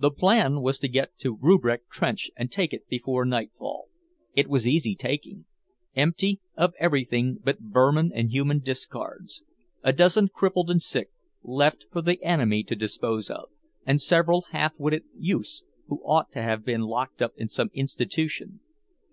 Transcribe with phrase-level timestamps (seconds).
[0.00, 3.86] The plan was to get to Rupprecht trench and take it before nightfall.
[4.34, 5.44] It was easy taking
[5.94, 9.44] empty of everything but vermin and human discards;
[9.84, 11.10] a dozen crippled and sick,
[11.44, 13.48] left for the enemy to dispose of,
[13.86, 18.58] and several half witted youths who ought to have been locked up in some institution.